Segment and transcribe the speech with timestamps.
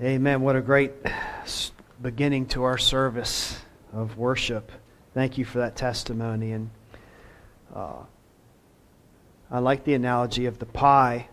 [0.00, 0.42] Amen.
[0.42, 0.92] What a great
[2.00, 3.58] beginning to our service
[3.92, 4.70] of worship.
[5.12, 6.52] Thank you for that testimony.
[6.52, 6.70] And
[7.74, 8.04] uh,
[9.50, 11.26] I like the analogy of the pie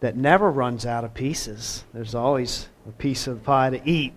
[0.00, 1.84] that never runs out of pieces.
[1.94, 4.12] There's always a piece of pie to eat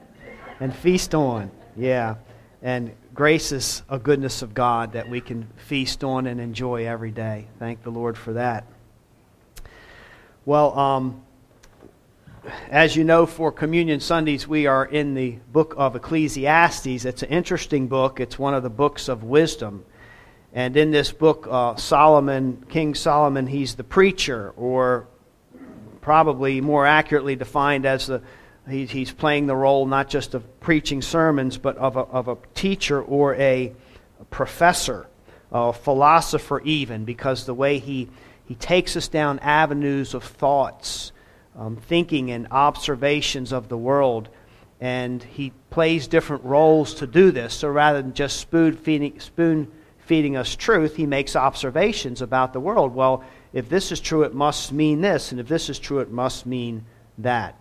[0.60, 1.50] and feast on.
[1.78, 2.16] Yeah.
[2.62, 7.12] And grace is a goodness of God that we can feast on and enjoy every
[7.12, 7.48] day.
[7.60, 8.66] Thank the Lord for that.
[10.44, 11.22] Well, um,
[12.70, 17.06] as you know, for Communion Sundays, we are in the book of Ecclesiastes.
[17.06, 19.86] It's an interesting book, it's one of the books of wisdom.
[20.54, 25.08] And in this book, uh, Solomon, King Solomon, he's the preacher, or
[26.02, 28.22] probably more accurately defined as the
[28.70, 32.38] he's, he's playing the role not just of preaching sermons, but of a, of a
[32.54, 33.74] teacher or a,
[34.20, 35.08] a professor,
[35.52, 38.10] a philosopher, even, because the way he,
[38.46, 41.12] he takes us down avenues of thoughts
[41.58, 44.30] um, thinking and observations of the world.
[44.82, 47.54] And he plays different roles to do this.
[47.54, 52.60] So rather than just spoon feeding, spoon feeding us truth, he makes observations about the
[52.60, 52.94] world.
[52.94, 55.32] Well, if this is true, it must mean this.
[55.32, 56.86] And if this is true, it must mean
[57.20, 57.60] that.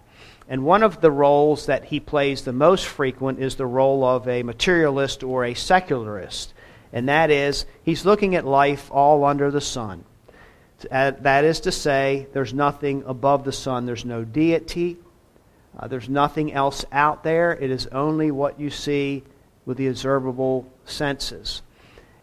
[0.48, 4.28] And one of the roles that he plays the most frequent is the role of
[4.28, 6.52] a materialist or a secularist.
[6.92, 10.04] And that is, he's looking at life all under the sun.
[10.90, 13.86] That is to say, there's nothing above the sun.
[13.86, 14.98] There's no deity.
[15.78, 17.52] Uh, there's nothing else out there.
[17.52, 19.24] It is only what you see
[19.66, 21.62] with the observable senses.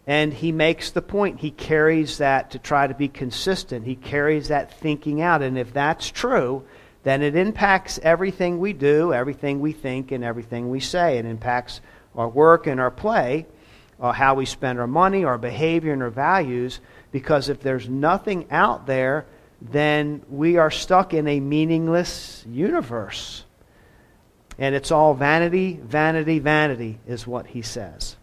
[0.08, 1.40] And he makes the point.
[1.40, 3.86] He carries that to try to be consistent.
[3.86, 5.42] He carries that thinking out.
[5.42, 6.64] And if that's true,
[7.04, 11.18] then it impacts everything we do, everything we think, and everything we say.
[11.18, 11.82] It impacts
[12.16, 13.48] our work and our play,
[14.00, 16.80] uh, how we spend our money, our behavior, and our values.
[17.12, 19.26] Because if there's nothing out there,
[19.62, 23.44] then we are stuck in a meaningless universe.
[24.58, 28.16] And it's all vanity, vanity, vanity, is what he says.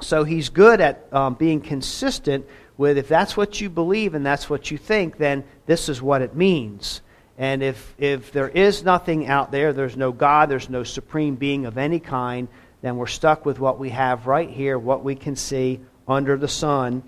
[0.00, 4.50] So he's good at um, being consistent with if that's what you believe and that's
[4.50, 7.00] what you think, then this is what it means.
[7.38, 11.66] And if, if there is nothing out there, there's no God, there's no supreme being
[11.66, 12.48] of any kind,
[12.82, 16.48] then we're stuck with what we have right here, what we can see under the
[16.48, 17.02] sun.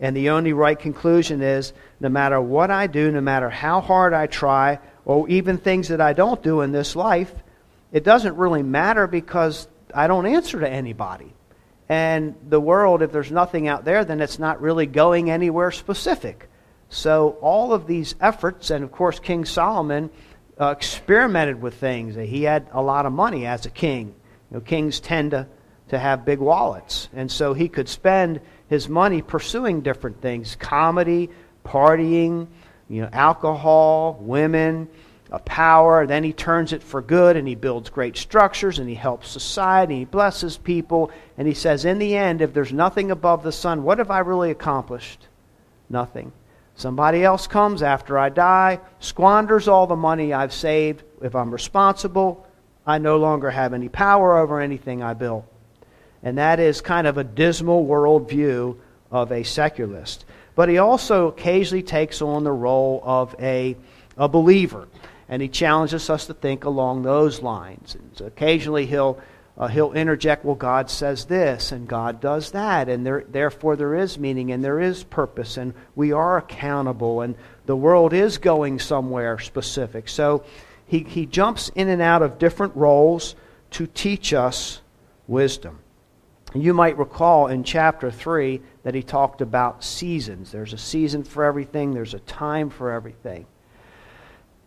[0.00, 4.14] And the only right conclusion is no matter what I do, no matter how hard
[4.14, 7.32] I try, or even things that I don't do in this life,
[7.92, 11.32] it doesn't really matter because I don't answer to anybody.
[11.88, 16.48] And the world, if there's nothing out there, then it's not really going anywhere specific.
[16.88, 20.08] So all of these efforts, and of course, King Solomon
[20.58, 22.14] uh, experimented with things.
[22.14, 24.14] He had a lot of money as a king.
[24.50, 25.46] You know, kings tend to,
[25.88, 27.08] to have big wallets.
[27.12, 28.40] And so he could spend
[28.70, 31.28] his money pursuing different things comedy,
[31.66, 32.46] partying,
[32.88, 34.88] you know, alcohol, women,
[35.44, 36.06] power.
[36.06, 39.94] Then he turns it for good and he builds great structures and he helps society,
[39.94, 41.10] and he blesses people.
[41.36, 44.20] And he says, in the end, if there's nothing above the sun, what have I
[44.20, 45.26] really accomplished?
[45.88, 46.32] Nothing.
[46.76, 51.02] Somebody else comes after I die, squanders all the money I've saved.
[51.20, 52.46] If I'm responsible,
[52.86, 55.49] I no longer have any power over anything I built
[56.22, 58.76] and that is kind of a dismal worldview
[59.10, 60.24] of a secularist.
[60.54, 63.76] But he also occasionally takes on the role of a,
[64.16, 64.88] a believer,
[65.28, 67.94] and he challenges us to think along those lines.
[67.94, 69.18] And so occasionally he'll,
[69.56, 73.94] uh, he'll interject, well, God says this, and God does that, and there, therefore there
[73.94, 77.34] is meaning, and there is purpose, and we are accountable, and
[77.66, 80.08] the world is going somewhere specific.
[80.08, 80.44] So
[80.86, 83.36] he, he jumps in and out of different roles
[83.72, 84.80] to teach us
[85.28, 85.79] wisdom.
[86.54, 90.50] You might recall in chapter 3 that he talked about seasons.
[90.50, 93.46] There's a season for everything, there's a time for everything.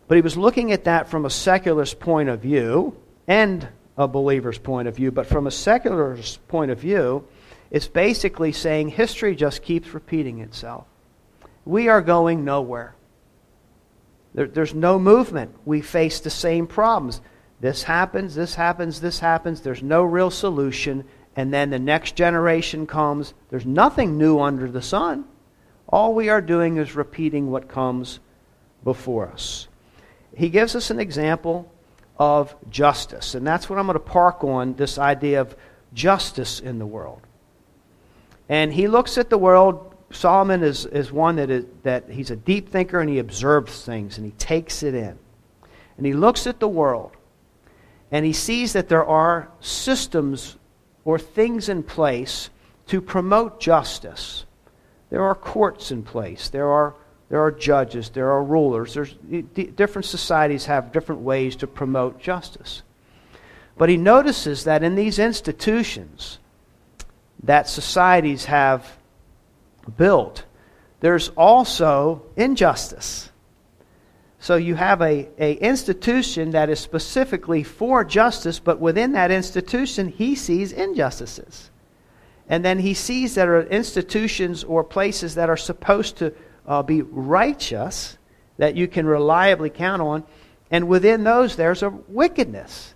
[0.08, 2.96] But he was looking at that from a secularist point of view
[3.26, 5.10] and a believer's point of view.
[5.10, 7.26] But from a secularist point of view,
[7.70, 10.86] it's basically saying history just keeps repeating itself.
[11.64, 12.94] We are going nowhere.
[14.34, 15.54] There, there's no movement.
[15.64, 17.20] We face the same problems.
[17.60, 19.60] This happens, this happens, this happens.
[19.60, 21.04] There's no real solution
[21.36, 23.34] and then the next generation comes.
[23.50, 25.24] There's nothing new under the sun.
[25.88, 28.20] All we are doing is repeating what comes
[28.82, 29.68] before us.
[30.36, 31.70] He gives us an example
[32.18, 35.56] of justice, and that's what I'm going to park on this idea of
[35.92, 37.20] justice in the world.
[38.48, 39.94] And he looks at the world.
[40.10, 44.18] Solomon is, is one that, is, that he's a deep thinker and he observes things
[44.18, 45.18] and he takes it in.
[45.96, 47.12] And he looks at the world
[48.10, 50.56] and he sees that there are systems
[51.04, 52.50] or things in place
[52.86, 54.44] to promote justice.
[55.10, 56.48] There are courts in place.
[56.48, 56.94] There are,
[57.28, 58.94] there are judges, there are rulers.
[58.94, 59.14] There's,
[59.76, 62.82] different societies have different ways to promote justice.
[63.76, 66.38] But he notices that in these institutions
[67.42, 68.96] that societies have
[69.96, 70.44] built,
[71.00, 73.30] there's also injustice.
[74.44, 80.08] So you have a, a institution that is specifically for justice, but within that institution,
[80.10, 81.70] he sees injustices.
[82.46, 86.34] And then he sees that are institutions or places that are supposed to
[86.66, 88.18] uh, be righteous,
[88.58, 90.24] that you can reliably count on,
[90.70, 92.92] and within those, there's a wickedness.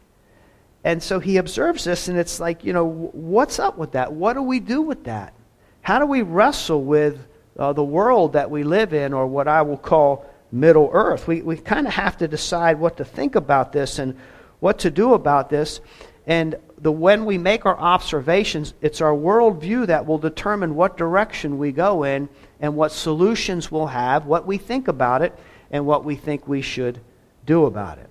[0.84, 4.12] And so he observes this, and it's like, you know, what's up with that?
[4.12, 5.32] What do we do with that?
[5.80, 7.26] How do we wrestle with
[7.58, 11.26] uh, the world that we live in, or what I will call Middle Earth.
[11.26, 14.16] We, we kind of have to decide what to think about this and
[14.60, 15.80] what to do about this.
[16.26, 21.58] And the, when we make our observations, it's our worldview that will determine what direction
[21.58, 22.28] we go in
[22.60, 25.38] and what solutions we'll have, what we think about it,
[25.70, 27.00] and what we think we should
[27.46, 28.10] do about it.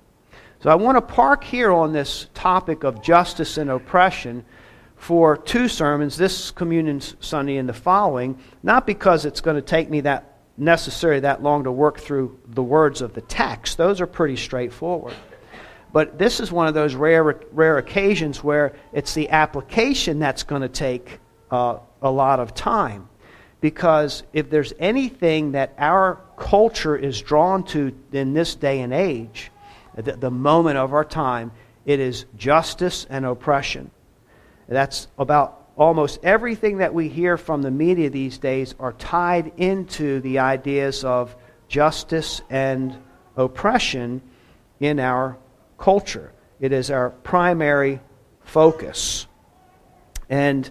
[0.59, 4.43] So I want to park here on this topic of justice and oppression
[4.95, 9.89] for two sermons, this Communion Sunday and the following, not because it's going to take
[9.91, 13.77] me that necessary that long to work through the words of the text.
[13.77, 15.13] Those are pretty straightforward.
[15.93, 20.61] But this is one of those rare, rare occasions where it's the application that's going
[20.61, 21.19] to take
[21.49, 23.07] uh, a lot of time.
[23.61, 29.49] Because if there's anything that our culture is drawn to in this day and age,
[29.95, 31.51] the, the moment of our time,
[31.85, 33.89] it is justice and oppression.
[34.67, 40.19] That's about almost everything that we hear from the media these days are tied into
[40.21, 41.35] the ideas of
[41.67, 42.97] justice and
[43.35, 44.21] oppression
[44.79, 45.37] in our
[45.77, 46.33] culture.
[46.59, 48.01] It is our primary
[48.43, 49.27] focus.
[50.29, 50.69] And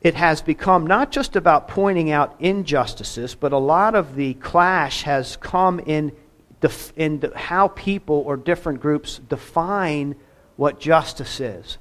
[0.00, 5.02] it has become not just about pointing out injustices, but a lot of the clash
[5.02, 6.12] has come in,
[6.60, 10.14] def- in how people or different groups define
[10.54, 11.78] what justice is.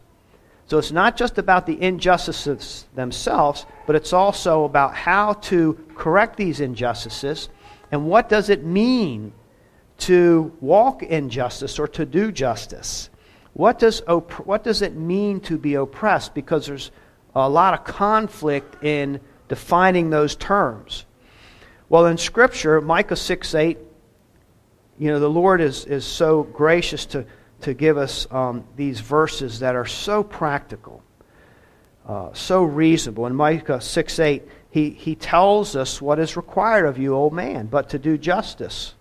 [0.68, 6.38] So it's not just about the injustices themselves, but it's also about how to correct
[6.38, 7.50] these injustices
[7.92, 9.32] and what does it mean
[9.98, 13.10] to walk in justice or to do justice.
[13.54, 14.02] What does,
[14.44, 16.34] what does it mean to be oppressed?
[16.34, 16.92] Because there's
[17.36, 21.06] a lot of conflict in defining those terms.
[21.88, 23.78] Well, in Scripture, Micah 6 8,
[24.98, 27.26] you know, the Lord is, is so gracious to
[27.66, 31.02] to give us um, these verses that are so practical,
[32.08, 33.26] uh, so reasonable.
[33.26, 37.66] In Micah 6 8, he, he tells us what is required of you, old man,
[37.66, 38.94] but to do justice,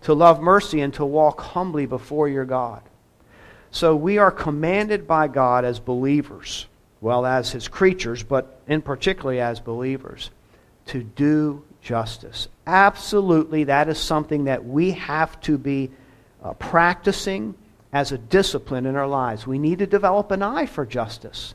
[0.00, 2.80] to love mercy, and to walk humbly before your God.
[3.70, 6.66] So we are commanded by God as believers,
[7.02, 10.30] well, as his creatures, but in particularly as believers,
[10.86, 12.48] to do justice.
[12.66, 15.90] Absolutely, that is something that we have to be
[16.42, 17.54] uh, practicing
[17.94, 19.46] as a discipline in our lives.
[19.46, 21.54] We need to develop an eye for justice.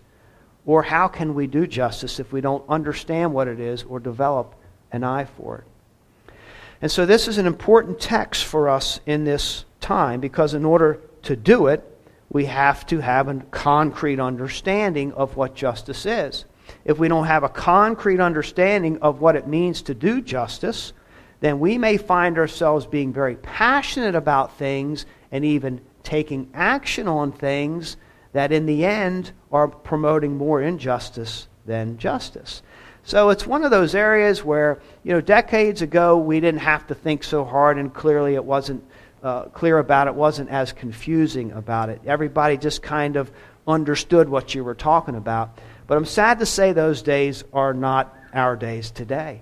[0.66, 4.56] Or how can we do justice if we don't understand what it is or develop
[4.94, 6.34] an eye for it?
[6.82, 11.02] And so this is an important text for us in this time because in order
[11.24, 11.86] to do it,
[12.30, 16.46] we have to have a concrete understanding of what justice is.
[16.86, 20.94] If we don't have a concrete understanding of what it means to do justice,
[21.42, 27.32] then we may find ourselves being very passionate about things and even taking action on
[27.32, 27.96] things
[28.34, 32.64] that in the end are promoting more injustice than justice.
[33.04, 36.96] So it's one of those areas where, you know, decades ago we didn't have to
[36.96, 38.84] think so hard and clearly it wasn't
[39.22, 42.02] uh, clear about it, wasn't as confusing about it.
[42.08, 43.32] Everybody just kind of
[43.68, 45.60] understood what you were talking about.
[45.86, 49.42] But I'm sad to say those days are not our days today.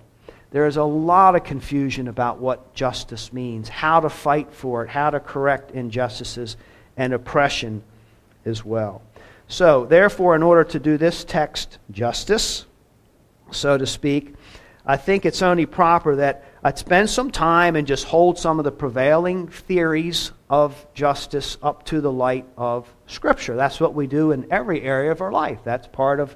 [0.51, 4.89] There is a lot of confusion about what justice means, how to fight for it,
[4.89, 6.55] how to correct injustices
[6.95, 7.83] and oppression
[8.45, 9.01] as well.
[9.49, 12.65] So, therefore, in order to do this text justice,
[13.51, 14.35] so to speak,
[14.85, 18.65] I think it's only proper that I spend some time and just hold some of
[18.65, 23.57] the prevailing theories of justice up to the light of Scripture.
[23.57, 25.59] That's what we do in every area of our life.
[25.65, 26.35] That's part of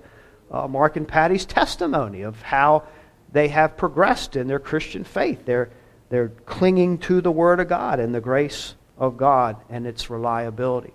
[0.52, 2.84] uh, Mark and Patty's testimony of how
[3.32, 5.46] they have progressed in their Christian faith.
[5.46, 5.70] They're,
[6.10, 10.94] they're clinging to the Word of God and the grace of God and its reliability.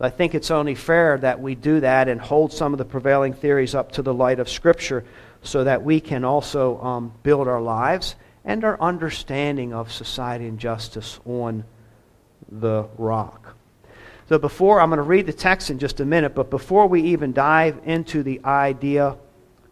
[0.00, 3.32] I think it's only fair that we do that and hold some of the prevailing
[3.32, 5.04] theories up to the light of Scripture
[5.42, 10.58] so that we can also um, build our lives and our understanding of society and
[10.58, 11.64] justice on
[12.50, 13.54] the rock.
[14.28, 17.02] So, before I'm going to read the text in just a minute, but before we
[17.02, 19.16] even dive into the idea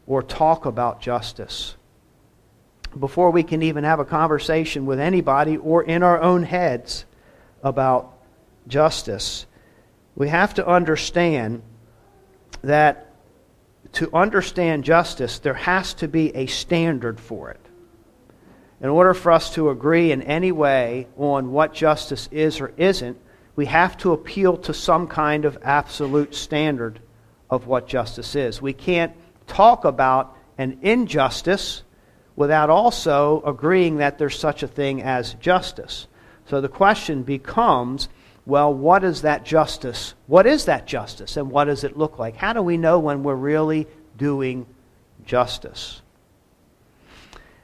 [0.06, 1.76] or talk about justice,
[2.98, 7.04] before we can even have a conversation with anybody or in our own heads
[7.62, 8.12] about
[8.68, 9.46] justice.
[10.14, 11.62] We have to understand
[12.62, 13.10] that
[13.92, 17.60] to understand justice, there has to be a standard for it.
[18.80, 23.18] In order for us to agree in any way on what justice is or isn't,
[23.56, 27.00] we have to appeal to some kind of absolute standard
[27.48, 28.60] of what justice is.
[28.60, 29.12] We can't
[29.46, 31.82] talk about an injustice
[32.36, 36.06] without also agreeing that there's such a thing as justice.
[36.46, 38.08] So the question becomes
[38.46, 40.14] well, what is that justice?
[40.26, 42.36] What is that justice, and what does it look like?
[42.36, 43.86] How do we know when we're really
[44.18, 44.66] doing
[45.24, 46.02] justice?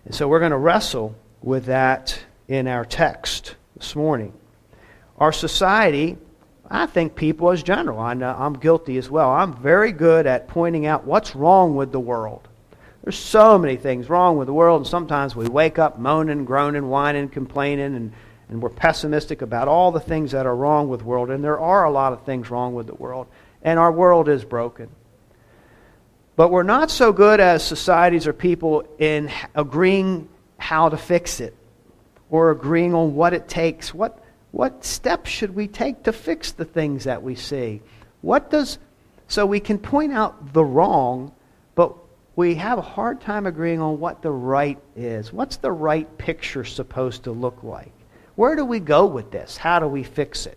[0.07, 4.33] And so we're going to wrestle with that in our text this morning.
[5.19, 6.17] Our society,
[6.71, 9.31] I think people as general, I know I'm guilty as well.
[9.31, 12.49] I'm very good at pointing out what's wrong with the world.
[13.03, 16.89] There's so many things wrong with the world, and sometimes we wake up moaning, groaning,
[16.89, 18.13] whining, complaining, and,
[18.49, 21.31] and we're pessimistic about all the things that are wrong with the world.
[21.31, 23.27] And there are a lot of things wrong with the world,
[23.63, 24.89] and our world is broken.
[26.37, 30.29] But we're not so good as societies or people in agreeing
[30.59, 31.55] how to fix it
[32.31, 33.95] or agreeing on what it takes.
[33.95, 37.83] What, what steps should we take to fix the things that we see?
[38.21, 38.79] What does
[39.29, 41.33] so we can point out the wrong,
[42.41, 45.31] we have a hard time agreeing on what the right is.
[45.31, 47.93] What's the right picture supposed to look like?
[48.35, 49.59] Where do we go with this?
[49.59, 50.57] How do we fix it?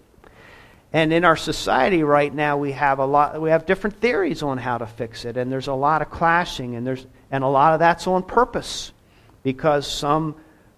[0.93, 3.41] And in our society right now, we have a lot.
[3.41, 6.75] We have different theories on how to fix it, and there's a lot of clashing,
[6.75, 8.93] and there's and a lot of that's on purpose,
[9.41, 10.35] because some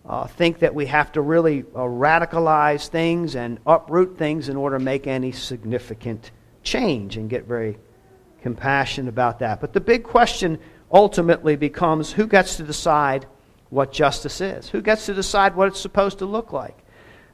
[0.09, 4.79] uh, think that we have to really uh, radicalize things and uproot things in order
[4.79, 6.31] to make any significant
[6.63, 7.77] change, and get very
[8.41, 9.61] compassionate about that.
[9.61, 10.57] But the big question
[10.95, 13.27] ultimately becomes who gets to decide
[13.69, 14.69] what justice is?
[14.69, 16.77] Who gets to decide what it's supposed to look like?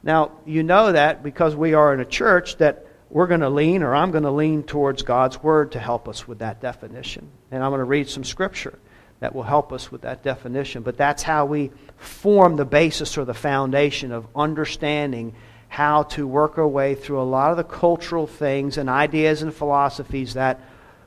[0.02, 3.84] Now, you know that because we are in a church that we're going to lean,
[3.84, 7.30] or I'm going to lean towards God's Word to help us with that definition.
[7.52, 8.76] And I'm going to read some scripture
[9.20, 10.82] that will help us with that definition.
[10.82, 15.36] But that's how we form the basis or the foundation of understanding
[15.68, 19.54] how to work our way through a lot of the cultural things and ideas and
[19.54, 20.58] philosophies that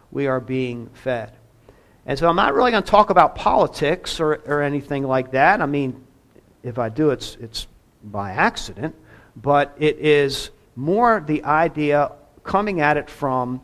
[0.09, 1.33] we are being fed.
[2.05, 5.62] And so I'm not really going to talk about politics or, or anything like that.
[5.62, 6.03] I mean,
[6.63, 7.67] if I do, it's, it's
[8.03, 8.95] by accident.
[9.35, 12.12] But it is more the idea
[12.43, 13.62] coming at it from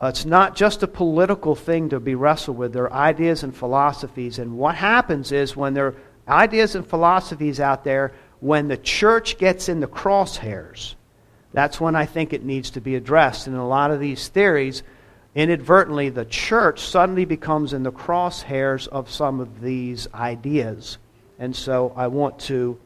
[0.00, 2.72] uh, it's not just a political thing to be wrestled with.
[2.72, 4.38] There are ideas and philosophies.
[4.38, 5.94] And what happens is when there are
[6.28, 10.94] ideas and philosophies out there, when the church gets in the crosshairs,
[11.52, 13.48] that's when I think it needs to be addressed.
[13.48, 14.84] And a lot of these theories,
[15.34, 20.98] inadvertently, the church suddenly becomes in the crosshairs of some of these ideas.
[21.38, 22.78] And so I want to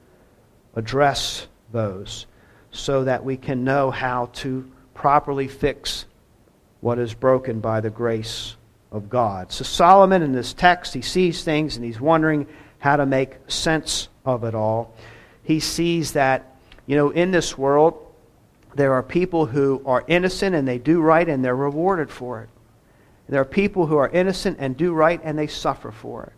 [0.75, 2.26] address those
[2.70, 6.06] so that we can know how to properly fix
[6.80, 8.56] what is broken by the grace
[8.90, 9.52] of God.
[9.52, 12.46] So, Solomon in this text, he sees things and he's wondering
[12.78, 14.94] how to make sense of it all.
[15.44, 16.56] He sees that,
[16.87, 18.12] you know, in this world,
[18.75, 22.49] there are people who are innocent and they do right and they're rewarded for it.
[23.29, 26.33] There are people who are innocent and do right and they suffer for it.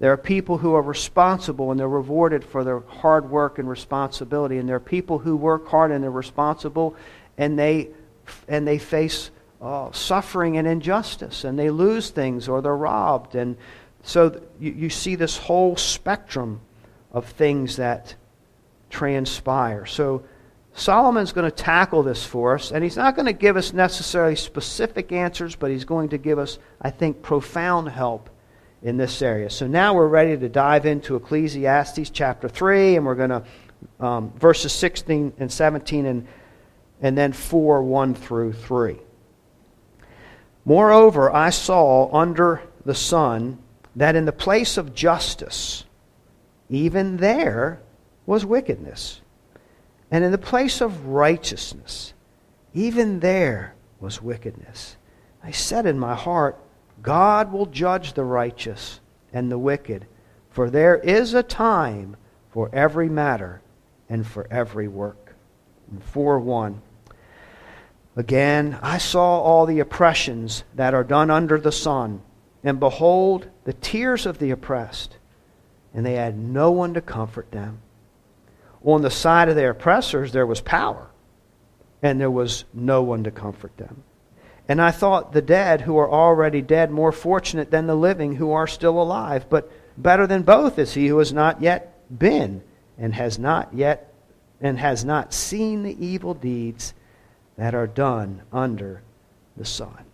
[0.00, 4.58] There are people who are responsible and they're rewarded for their hard work and responsibility.
[4.58, 6.94] And there are people who work hard and they're responsible
[7.36, 7.88] and they,
[8.46, 13.34] and they face uh, suffering and injustice and they lose things or they're robbed.
[13.34, 13.56] And
[14.02, 16.60] so you, you see this whole spectrum
[17.12, 18.14] of things that
[18.90, 19.84] transpire.
[19.84, 20.22] So
[20.78, 24.36] Solomon's going to tackle this for us, and he's not going to give us necessarily
[24.36, 28.30] specific answers, but he's going to give us, I think, profound help
[28.82, 29.50] in this area.
[29.50, 33.42] So now we're ready to dive into Ecclesiastes chapter 3, and we're going to,
[33.98, 36.28] um, verses 16 and 17, and,
[37.02, 38.98] and then 4 1 through 3.
[40.64, 43.58] Moreover, I saw under the sun
[43.96, 45.84] that in the place of justice,
[46.68, 47.80] even there
[48.26, 49.22] was wickedness
[50.10, 52.14] and in the place of righteousness,
[52.74, 54.96] even there was wickedness.
[55.42, 56.58] I said in my heart,
[57.02, 59.00] God will judge the righteous
[59.32, 60.06] and the wicked,
[60.50, 62.16] for there is a time
[62.50, 63.60] for every matter
[64.08, 65.34] and for every work.
[66.00, 66.82] 4 1.
[68.16, 72.20] Again, I saw all the oppressions that are done under the sun,
[72.64, 75.16] and behold, the tears of the oppressed,
[75.94, 77.80] and they had no one to comfort them
[78.94, 81.08] on the side of their oppressors, there was power,
[82.02, 84.02] and there was no one to comfort them.
[84.68, 88.52] And I thought the dead who are already dead more fortunate than the living who
[88.52, 89.46] are still alive.
[89.48, 92.62] But Better than both is he who has not yet been
[92.96, 94.14] and has not yet
[94.60, 96.94] and has not seen the evil deeds
[97.56, 99.02] that are done under
[99.56, 100.04] the sun.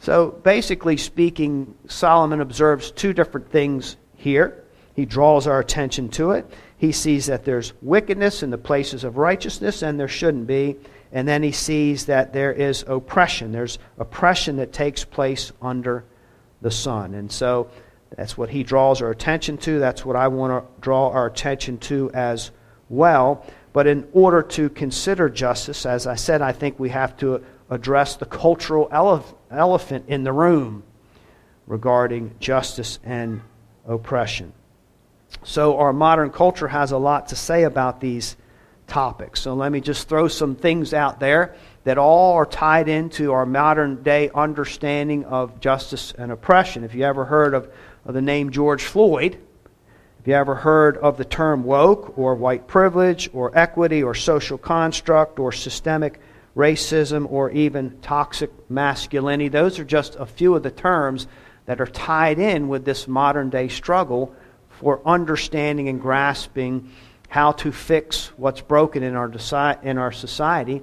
[0.00, 4.62] So basically speaking, Solomon observes two different things here.
[4.94, 6.46] He draws our attention to it.
[6.78, 10.76] He sees that there's wickedness in the places of righteousness, and there shouldn't be.
[11.12, 13.50] And then he sees that there is oppression.
[13.50, 16.04] There's oppression that takes place under
[16.62, 17.14] the sun.
[17.14, 17.70] And so
[18.16, 19.80] that's what he draws our attention to.
[19.80, 22.52] That's what I want to draw our attention to as
[22.88, 23.44] well.
[23.72, 28.16] But in order to consider justice, as I said, I think we have to address
[28.16, 30.84] the cultural elef- elephant in the room
[31.66, 33.42] regarding justice and
[33.86, 34.52] oppression.
[35.44, 38.36] So, our modern culture has a lot to say about these
[38.86, 39.40] topics.
[39.40, 41.54] So, let me just throw some things out there
[41.84, 46.84] that all are tied into our modern day understanding of justice and oppression.
[46.84, 47.72] If you ever heard of,
[48.04, 49.38] of the name George Floyd,
[50.20, 54.58] if you ever heard of the term woke or white privilege or equity or social
[54.58, 56.20] construct or systemic
[56.56, 61.28] racism or even toxic masculinity, those are just a few of the terms
[61.66, 64.34] that are tied in with this modern day struggle
[64.80, 66.90] for understanding and grasping
[67.28, 69.30] how to fix what's broken in our,
[69.82, 70.82] in our society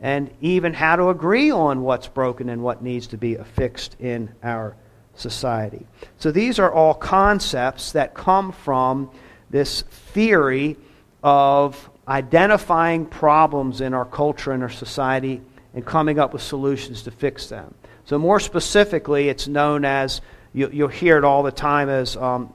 [0.00, 4.30] and even how to agree on what's broken and what needs to be affixed in
[4.42, 4.76] our
[5.14, 5.86] society.
[6.18, 9.10] So these are all concepts that come from
[9.50, 10.76] this theory
[11.22, 15.40] of identifying problems in our culture and our society
[15.74, 17.74] and coming up with solutions to fix them.
[18.04, 20.20] So, more specifically, it's known as,
[20.54, 22.52] you, will hear it all the time as um,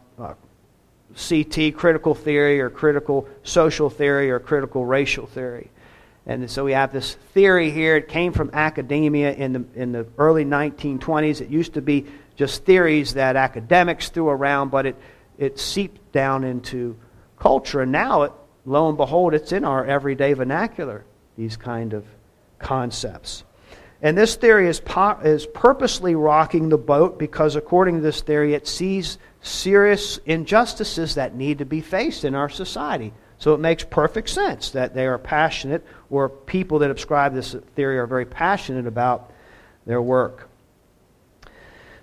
[1.16, 5.70] CT, critical theory, or critical social theory, or critical racial theory.
[6.26, 7.96] And so we have this theory here.
[7.98, 11.42] It came from academia in the, in the early 1920s.
[11.42, 14.96] It used to be just theories that academics threw around, but it,
[15.38, 16.96] it seeped down into
[17.40, 17.82] culture.
[17.82, 18.32] And now, it,
[18.66, 21.04] lo and behold, it's in our everyday vernacular,
[21.38, 22.06] these kind of
[22.60, 23.44] concepts.
[24.02, 28.54] And this theory is, po- is purposely rocking the boat because, according to this theory,
[28.54, 33.14] it sees serious injustices that need to be faced in our society.
[33.38, 37.98] So it makes perfect sense that they are passionate, or people that ascribe this theory
[37.98, 39.32] are very passionate about
[39.86, 40.48] their work.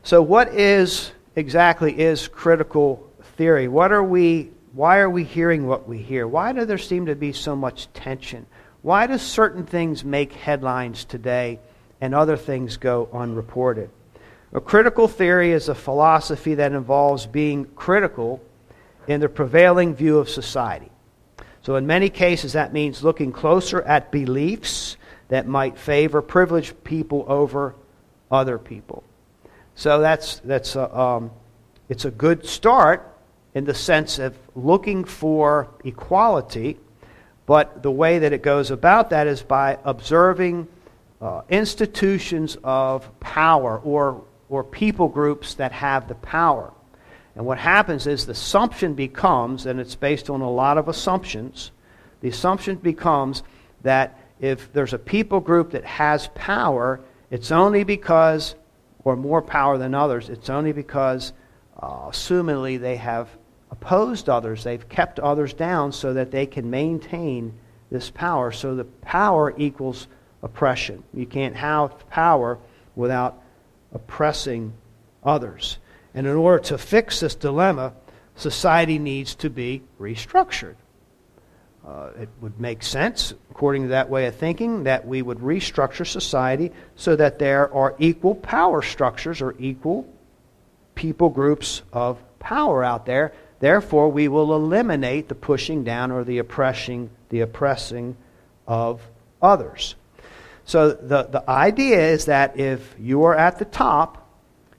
[0.03, 3.69] So, what is exactly is critical theory?
[3.69, 4.51] What are we?
[4.73, 6.27] Why are we hearing what we hear?
[6.27, 8.47] Why do there seem to be so much tension?
[8.83, 11.61] Why do certain things make headlines today
[12.01, 13.91] and other things go unreported?
[14.53, 18.43] A critical theory is a philosophy that involves being critical
[19.07, 20.91] in the prevailing view of society.
[21.63, 24.97] So, in many cases, that means looking closer at beliefs
[25.29, 27.75] that might favor privileged people over
[28.31, 29.05] other people.
[29.75, 31.31] So that's that's a, um,
[31.89, 33.15] it's a good start
[33.55, 36.79] in the sense of looking for equality,
[37.47, 40.69] but the way that it goes about that is by observing
[41.21, 46.73] uh, institutions of power or or people groups that have the power.
[47.37, 51.71] And what happens is the assumption becomes, and it's based on a lot of assumptions,
[52.21, 53.43] the assumption becomes
[53.83, 58.55] that if there's a people group that has power, it's only because
[59.05, 61.33] or more power than others, it's only because,
[61.81, 63.29] uh, assumingly, they have
[63.71, 64.65] opposed others.
[64.65, 67.55] They've kept others down so that they can maintain
[67.91, 68.51] this power.
[68.51, 70.09] So the power equals
[70.43, 71.05] oppression.
[71.15, 72.59] You can't have power
[72.97, 73.43] without
[73.93, 74.73] oppressing
[75.25, 75.79] others.
[76.15, 77.93] And in order to fix this dilemma,
[78.37, 80.77] society needs to be restructured.
[81.87, 86.07] Uh, it would make sense, according to that way of thinking, that we would restructure
[86.07, 90.07] society so that there are equal power structures or equal
[90.95, 93.33] people groups of power out there.
[93.61, 98.17] Therefore, we will eliminate the pushing down or the oppressing, the oppressing
[98.67, 99.01] of
[99.41, 99.95] others.
[100.69, 104.29] So the, the idea is that if you are at the top,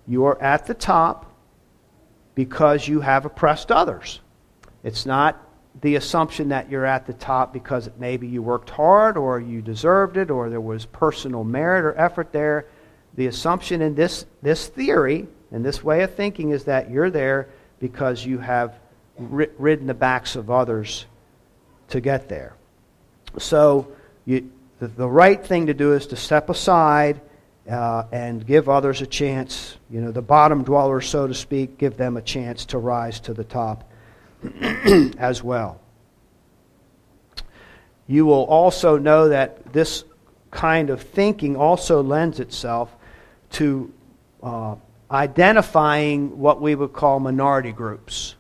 [0.07, 1.35] you are at the top
[2.35, 4.19] because you have oppressed others.
[4.83, 5.43] It's not
[5.81, 10.17] the assumption that you're at the top because maybe you worked hard or you deserved
[10.17, 12.67] it or there was personal merit or effort there.
[13.15, 17.49] The assumption in this, this theory and this way of thinking is that you're there
[17.79, 18.79] because you have
[19.17, 21.07] ridden the backs of others
[21.87, 22.55] to get there.
[23.39, 23.91] So
[24.25, 27.21] you, the, the right thing to do is to step aside
[27.69, 31.97] uh, and give others a chance, you know, the bottom dwellers, so to speak, give
[31.97, 33.91] them a chance to rise to the top
[35.17, 35.79] as well.
[38.07, 40.03] You will also know that this
[40.49, 42.95] kind of thinking also lends itself
[43.51, 43.93] to
[44.41, 44.75] uh,
[45.11, 48.35] identifying what we would call minority groups.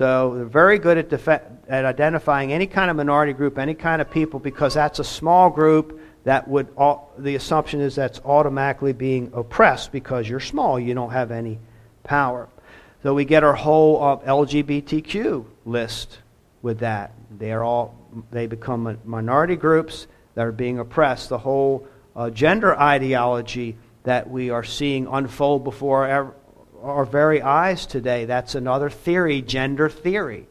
[0.00, 4.00] So they're very good at, def- at identifying any kind of minority group, any kind
[4.00, 8.94] of people, because that's a small group that would, all, the assumption is that's automatically
[8.94, 11.58] being oppressed because you're small, you don't have any
[12.02, 12.48] power.
[13.02, 16.20] So we get our whole uh, LGBTQ list
[16.62, 17.12] with that.
[17.38, 17.94] They are all
[18.30, 21.28] they become minority groups that are being oppressed.
[21.28, 21.86] The whole
[22.16, 26.34] uh, gender ideology that we are seeing unfold before our,
[26.82, 28.24] our very eyes today.
[28.24, 30.46] That's another theory, gender theory.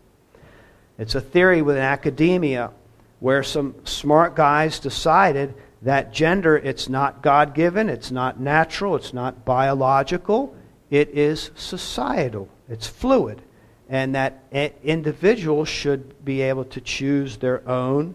[0.97, 2.71] It's a theory within academia
[3.19, 9.45] where some smart guys decided that gender it's not god-given it's not natural it's not
[9.45, 10.53] biological
[10.89, 13.41] it is societal it's fluid
[13.87, 14.43] and that
[14.83, 18.13] individuals should be able to choose their own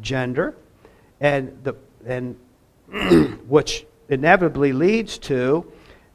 [0.00, 0.56] gender
[1.20, 1.74] and the
[2.04, 2.36] and
[3.48, 5.64] which inevitably leads to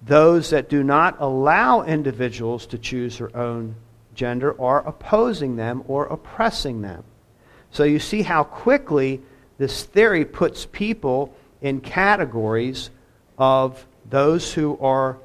[0.02, 3.76] those that do not allow individuals to choose their own
[4.16, 7.04] gender are opposing them or oppressing them
[7.72, 9.22] so you see how quickly
[9.58, 12.90] this theory puts people in categories
[13.38, 15.18] of those who are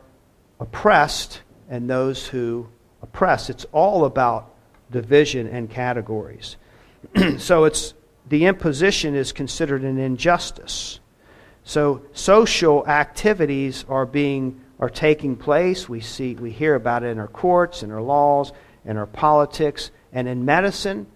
[0.60, 2.68] oppressed and those who
[3.02, 3.48] oppress.
[3.48, 4.52] It's all about
[4.90, 6.56] division and categories.
[7.38, 7.94] so it's
[8.28, 11.00] the imposition is considered an injustice.
[11.62, 15.88] So social activities are being are taking place.
[15.88, 18.52] We see we hear about it in our courts, in our laws,
[18.84, 21.06] in our politics, and in medicine.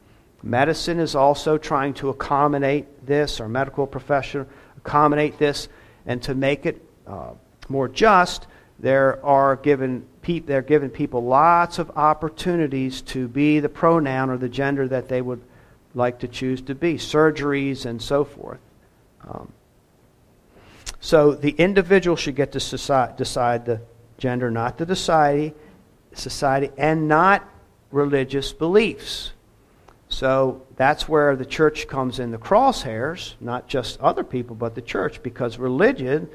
[0.42, 5.68] Medicine is also trying to accommodate this, our medical profession accommodate this,
[6.07, 7.33] and to make it uh,
[7.68, 8.47] more just,
[8.79, 14.38] there are given pe- they're giving people lots of opportunities to be the pronoun or
[14.38, 15.42] the gender that they would
[15.94, 18.61] like to choose to be, surgeries and so forth.
[19.29, 19.53] Um,
[21.00, 23.80] so the individual should get to society, decide the
[24.18, 25.54] gender, not the society,
[26.12, 27.48] society, and not
[27.90, 29.32] religious beliefs.
[30.08, 34.82] So that's where the church comes in the crosshairs, not just other people, but the
[34.82, 36.28] church, because religion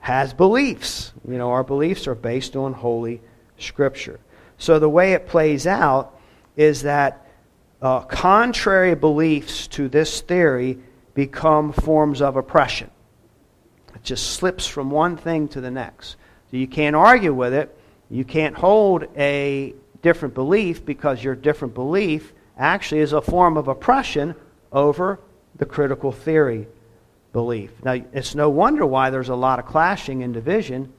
[0.00, 1.12] has beliefs.
[1.26, 3.20] You know, our beliefs are based on Holy
[3.58, 4.18] Scripture.
[4.58, 6.18] So the way it plays out
[6.56, 7.26] is that
[7.80, 10.78] uh, contrary beliefs to this theory
[11.14, 12.90] become forms of oppression.
[14.02, 16.16] Just slips from one thing to the next.
[16.50, 17.76] So you can't argue with it.
[18.10, 23.68] You can't hold a different belief because your different belief actually is a form of
[23.68, 24.34] oppression
[24.72, 25.20] over
[25.56, 26.66] the critical theory
[27.32, 27.70] belief.
[27.84, 30.92] Now, it's no wonder why there's a lot of clashing and division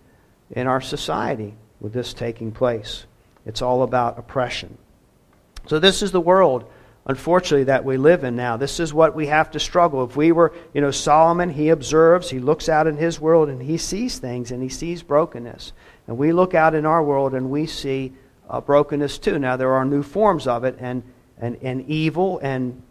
[0.51, 3.05] in our society with this taking place.
[3.45, 4.77] It's all about oppression.
[5.67, 6.69] So, this is the world,
[7.05, 8.57] unfortunately, that we live in now.
[8.57, 10.03] This is what we have to struggle.
[10.03, 13.61] If we were, you know, Solomon, he observes, he looks out in his world and
[13.61, 15.73] he sees things and he sees brokenness.
[16.07, 18.13] And we look out in our world and we see
[18.49, 19.39] uh, brokenness too.
[19.39, 21.03] Now, there are new forms of it, and
[21.43, 22.81] and, and evil and,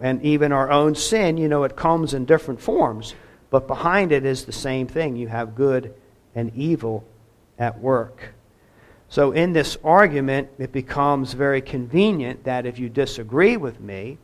[0.00, 3.14] and even our own sin, you know, it comes in different forms.
[3.50, 5.14] But behind it is the same thing.
[5.16, 5.94] You have good
[6.34, 7.04] and evil
[7.58, 8.34] at work.
[9.12, 14.16] So in this argument, it becomes very convenient that if you disagree with me,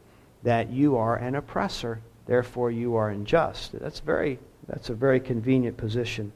[0.45, 3.79] that you are an oppressor, therefore you are unjust.
[3.79, 6.33] That's very that's a very convenient position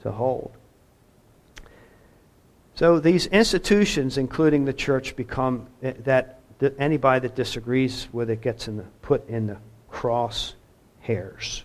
[0.00, 0.52] to hold.
[2.74, 6.40] So these institutions, including the church, become eh, that
[6.76, 9.56] anybody that disagrees with it gets in the, put in the
[9.90, 11.62] crosshairs.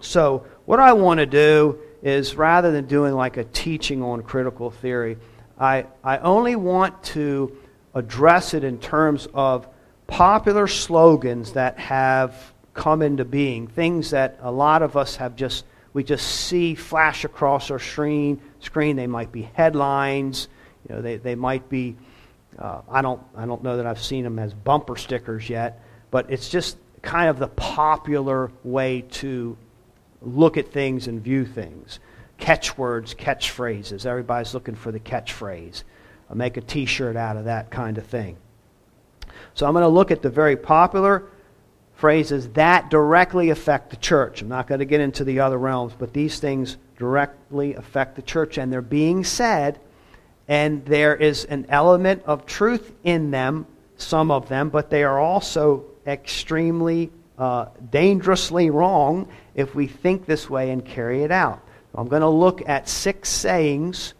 [0.00, 4.70] So, what I want to do is rather than doing like a teaching on critical
[4.70, 5.16] theory,
[5.58, 7.56] I, I only want to
[7.94, 9.68] address it in terms of
[10.06, 15.64] popular slogans that have come into being, things that a lot of us have just
[15.92, 18.40] we just see flash across our screen.
[18.58, 18.96] Screen.
[18.96, 20.48] They might be headlines.
[20.88, 21.96] You know, they, they might be
[22.58, 26.30] uh, I don't I don't know that I've seen them as bumper stickers yet, but
[26.30, 29.56] it's just kind of the popular way to
[30.20, 32.00] look at things and view things.
[32.38, 34.06] Catchwords, catchphrases.
[34.06, 35.84] Everybody's looking for the catchphrase.
[36.28, 38.36] I'll make a T-shirt out of that kind of thing.
[39.54, 41.24] So I'm going to look at the very popular
[41.94, 44.42] phrases that directly affect the church.
[44.42, 48.22] I'm not going to get into the other realms, but these things directly affect the
[48.22, 49.78] church, and they're being said
[50.48, 53.66] and there is an element of truth in them,
[53.96, 60.50] some of them, but they are also extremely uh, dangerously wrong if we think this
[60.50, 61.62] way and carry it out.
[61.94, 64.14] I'm going to look at six sayings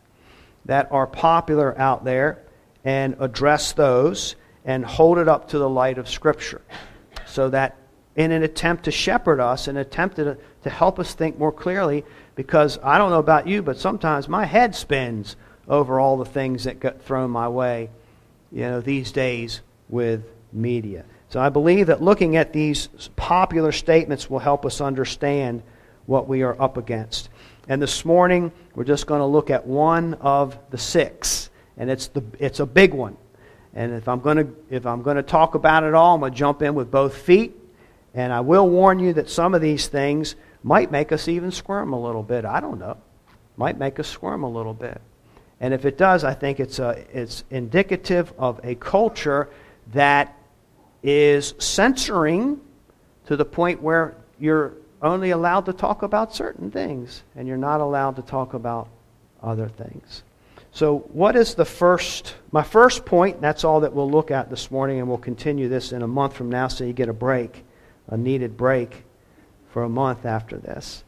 [0.67, 2.43] that are popular out there
[2.85, 6.63] and address those and hold it up to the light of Scripture
[7.27, 7.77] so that
[8.17, 12.05] in an attempt to shepherd us, an attempt to, to help us think more clearly.
[12.35, 15.37] Because I don't know about you, but sometimes my head spins
[15.69, 17.91] over all the things that get thrown my way,
[18.53, 21.05] you know, these days with media.
[21.29, 25.63] So I believe that looking at these popular statements will help us understand
[26.07, 27.29] what we are up against.
[27.67, 31.49] And this morning, we're just going to look at one of the six,
[31.79, 33.17] and it's, the, it's a big one.
[33.75, 36.33] And if I'm going to if I'm going to talk about it all, I'm going
[36.33, 37.57] to jump in with both feet.
[38.15, 41.93] And I will warn you that some of these things might make us even squirm
[41.93, 42.45] a little bit.
[42.45, 42.97] I don't know.
[43.57, 45.01] Might make us squirm a little bit.
[45.59, 49.49] And if it does, I think it's a, it's indicative of a culture
[49.93, 50.37] that
[51.03, 52.61] is censoring
[53.27, 57.81] to the point where you're only allowed to talk about certain things and you're not
[57.81, 58.89] allowed to talk about
[59.43, 60.23] other things.
[60.73, 64.73] So, what is the first, my first point, that's all that we'll look at this
[64.73, 67.65] morning, and we'll continue this in a month from now so you get a break,
[68.09, 69.05] a needed break
[69.71, 71.05] for a month after this.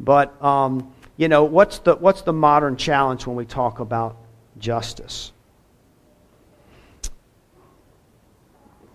[0.00, 4.16] But, um, you know, what's the, what's the modern challenge when we talk about
[4.58, 5.32] justice?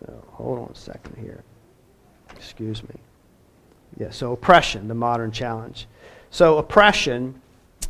[0.08, 1.44] Oh, hold on a second here.
[2.36, 2.96] Excuse me.
[4.00, 5.88] Yeah, so oppression, the modern challenge.
[6.32, 7.42] So, oppression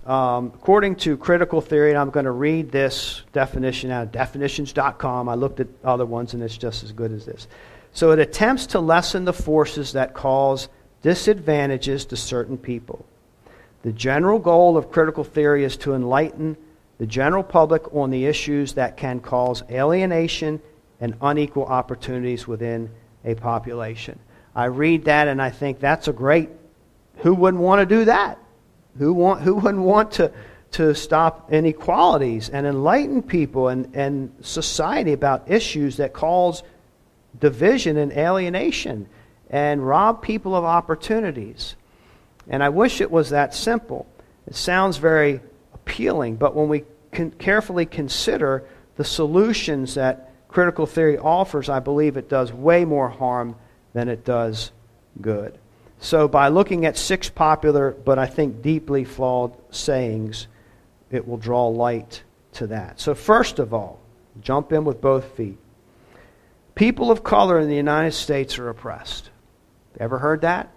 [0.05, 5.29] um, according to critical theory, and I'm going to read this definition out of definitions.com.
[5.29, 7.47] I looked at other ones, and it's just as good as this.
[7.93, 10.69] So it attempts to lessen the forces that cause
[11.01, 13.05] disadvantages to certain people.
[13.83, 16.57] The general goal of critical theory is to enlighten
[16.97, 20.61] the general public on the issues that can cause alienation
[20.99, 22.89] and unequal opportunities within
[23.23, 24.19] a population.
[24.55, 26.49] I read that and I think that's a great.
[27.17, 28.37] Who wouldn't want to do that?
[28.97, 30.31] Who, want, who wouldn't want to,
[30.71, 36.63] to stop inequalities and enlighten people and, and society about issues that cause
[37.39, 39.07] division and alienation
[39.49, 41.75] and rob people of opportunities?
[42.47, 44.07] And I wish it was that simple.
[44.47, 45.41] It sounds very
[45.73, 46.83] appealing, but when we
[47.37, 53.55] carefully consider the solutions that critical theory offers, I believe it does way more harm
[53.93, 54.71] than it does
[55.21, 55.57] good.
[55.99, 60.47] So, by looking at six popular but I think deeply flawed sayings,
[61.11, 62.23] it will draw light
[62.53, 62.99] to that.
[62.99, 63.99] So, first of all,
[64.41, 65.57] jump in with both feet.
[66.75, 69.29] People of color in the United States are oppressed.
[69.99, 70.71] Ever heard that?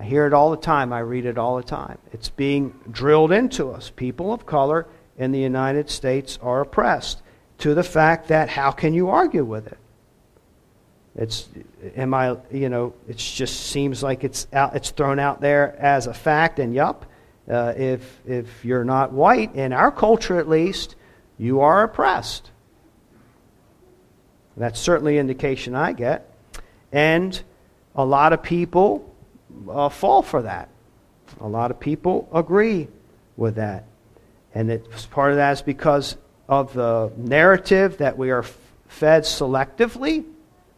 [0.00, 0.92] I hear it all the time.
[0.92, 1.98] I read it all the time.
[2.12, 3.90] It's being drilled into us.
[3.94, 7.22] People of color in the United States are oppressed
[7.58, 9.78] to the fact that how can you argue with it?
[11.16, 11.48] It's
[11.96, 16.06] am I you know it just seems like it's out, it's thrown out there as
[16.06, 17.06] a fact and yup
[17.50, 20.94] uh, if if you're not white in our culture at least
[21.38, 22.50] you are oppressed.
[24.58, 26.30] That's certainly indication I get,
[26.90, 27.42] and
[27.94, 29.14] a lot of people
[29.70, 30.70] uh, fall for that.
[31.40, 32.88] A lot of people agree
[33.36, 33.84] with that,
[34.54, 36.16] and it's part of that is because
[36.48, 38.44] of the narrative that we are
[38.88, 40.24] fed selectively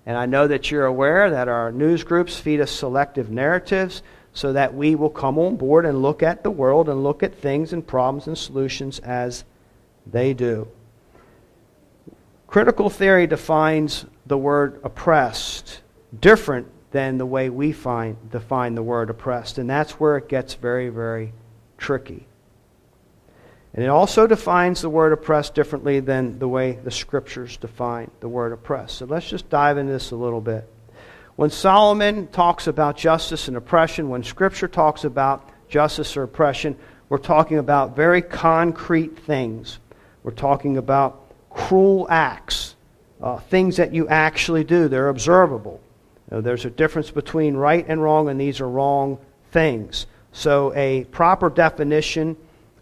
[0.08, 4.54] and I know that you're aware that our news groups feed us selective narratives so
[4.54, 7.74] that we will come on board and look at the world and look at things
[7.74, 9.44] and problems and solutions as
[10.10, 10.66] they do.
[12.46, 15.82] Critical theory defines the word oppressed
[16.18, 20.54] different than the way we find, define the word oppressed, and that's where it gets
[20.54, 21.34] very, very
[21.76, 22.26] tricky.
[23.78, 28.28] And it also defines the word oppressed differently than the way the scriptures define the
[28.28, 28.98] word oppressed.
[28.98, 30.68] So let's just dive into this a little bit.
[31.36, 36.76] When Solomon talks about justice and oppression, when scripture talks about justice or oppression,
[37.08, 39.78] we're talking about very concrete things.
[40.24, 42.74] We're talking about cruel acts,
[43.22, 44.88] uh, things that you actually do.
[44.88, 45.80] They're observable.
[46.28, 49.20] You know, there's a difference between right and wrong, and these are wrong
[49.52, 50.06] things.
[50.32, 52.36] So, a proper definition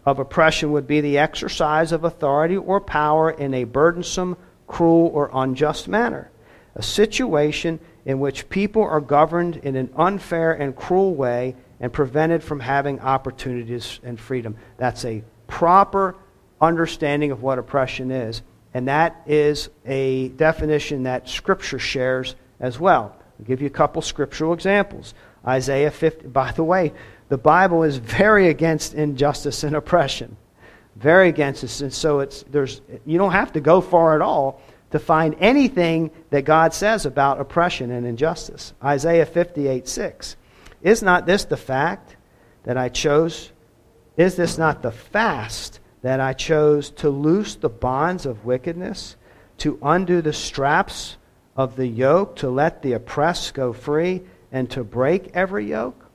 [0.07, 5.29] of oppression would be the exercise of authority or power in a burdensome, cruel, or
[5.33, 6.31] unjust manner.
[6.75, 12.41] A situation in which people are governed in an unfair and cruel way and prevented
[12.41, 14.55] from having opportunities and freedom.
[14.77, 16.15] That's a proper
[16.61, 18.43] understanding of what oppression is.
[18.73, 23.13] And that is a definition that Scripture shares as well.
[23.39, 25.13] I'll give you a couple scriptural examples.
[25.45, 26.93] Isaiah 50, by the way,
[27.29, 30.37] the Bible is very against injustice and oppression.
[30.95, 31.81] Very against this.
[31.81, 34.61] And so it's, there's, you don't have to go far at all
[34.91, 38.73] to find anything that God says about oppression and injustice.
[38.83, 40.37] Isaiah 58 6.
[40.81, 42.15] Is not this the fact
[42.63, 43.51] that I chose?
[44.15, 49.15] Is this not the fast that I chose to loose the bonds of wickedness,
[49.59, 51.17] to undo the straps
[51.55, 56.06] of the yoke, to let the oppressed go free, and to break every yoke?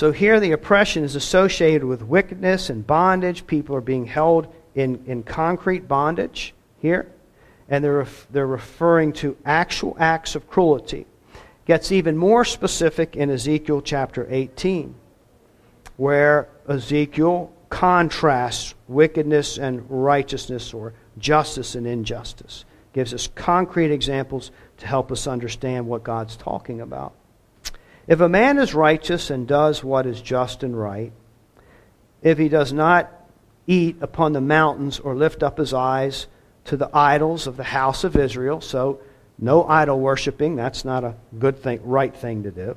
[0.00, 3.46] So here the oppression is associated with wickedness and bondage.
[3.46, 7.12] People are being held in, in concrete bondage here.
[7.68, 11.04] And they're, they're referring to actual acts of cruelty.
[11.66, 14.94] Gets even more specific in Ezekiel chapter 18,
[15.98, 22.64] where Ezekiel contrasts wickedness and righteousness or justice and injustice.
[22.94, 27.12] Gives us concrete examples to help us understand what God's talking about.
[28.10, 31.12] If a man is righteous and does what is just and right,
[32.22, 33.08] if he does not
[33.68, 36.26] eat upon the mountains or lift up his eyes
[36.64, 38.98] to the idols of the house of Israel, so
[39.38, 42.76] no idol worshiping, that's not a good thing, right thing to do.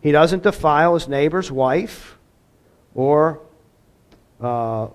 [0.00, 2.18] He doesn't defile his neighbor's wife
[2.92, 3.40] or
[4.40, 4.88] uh,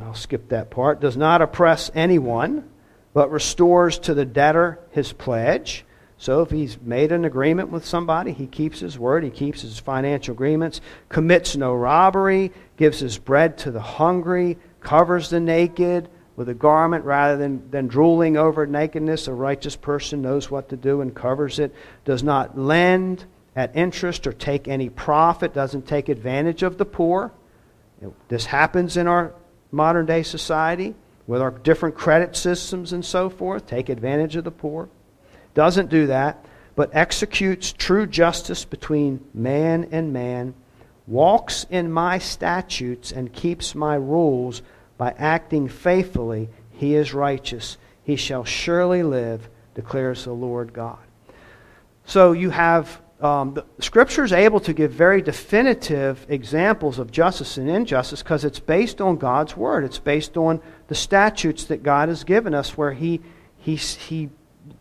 [0.00, 2.70] I'll skip that part, does not oppress anyone,
[3.12, 5.84] but restores to the debtor his pledge.
[6.20, 9.78] So if he's made an agreement with somebody, he keeps his word, he keeps his
[9.78, 16.48] financial agreements, commits no robbery, gives his bread to the hungry, covers the naked with
[16.48, 19.28] a garment rather than, than drooling over nakedness.
[19.28, 21.72] A righteous person knows what to do and covers it,
[22.04, 27.32] does not lend at interest or take any profit, doesn't take advantage of the poor.
[28.26, 29.34] This happens in our
[29.70, 30.96] modern day society
[31.28, 34.88] with our different credit systems and so forth, take advantage of the poor
[35.54, 40.54] doesn't do that, but executes true justice between man and man,
[41.06, 44.62] walks in my statutes and keeps my rules
[44.96, 47.78] by acting faithfully, he is righteous.
[48.04, 50.98] He shall surely live, declares the Lord God.
[52.04, 57.56] So you have um, the Scripture is able to give very definitive examples of justice
[57.58, 59.84] and injustice because it's based on God's Word.
[59.84, 63.20] It's based on the statutes that God has given us, where He,
[63.56, 64.30] he, he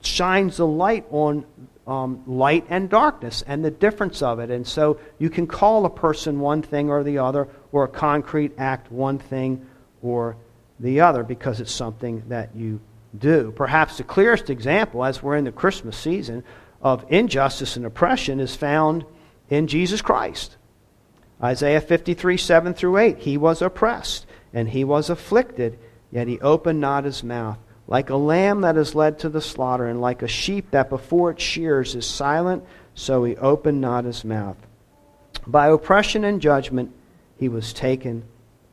[0.02, 1.46] shines the light on
[1.88, 4.52] um, light and darkness and the difference of it.
[4.52, 8.54] And so you can call a person one thing or the other, or a concrete
[8.58, 9.66] act one thing
[10.02, 10.36] or
[10.80, 12.82] the other, because it's something that you
[13.18, 13.54] do.
[13.56, 16.44] Perhaps the clearest example, as we're in the Christmas season,
[16.82, 19.06] of injustice and oppression is found
[19.50, 20.58] in Jesus Christ.
[21.42, 23.20] Isaiah 53, 7 through 8.
[23.20, 25.80] He was oppressed and he was afflicted,
[26.12, 27.58] yet he opened not his mouth.
[27.88, 31.32] Like a lamb that is led to the slaughter, and like a sheep that before
[31.32, 34.58] its shears is silent, so he opened not his mouth.
[35.46, 36.92] By oppression and judgment
[37.38, 38.24] he was taken